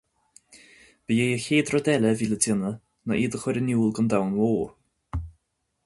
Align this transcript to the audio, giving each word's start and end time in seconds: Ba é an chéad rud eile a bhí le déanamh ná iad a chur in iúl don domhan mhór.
Ba 1.05 1.13
é 1.25 1.27
an 1.33 1.43
chéad 1.45 1.67
rud 1.73 1.87
eile 1.93 2.07
a 2.11 2.15
bhí 2.19 2.25
le 2.31 2.37
déanamh 2.43 2.81
ná 3.07 3.13
iad 3.17 3.35
a 3.35 3.39
chur 3.43 3.59
in 3.61 3.71
iúl 3.75 3.91
don 3.95 4.09
domhan 4.11 4.33
mhór. 4.37 4.69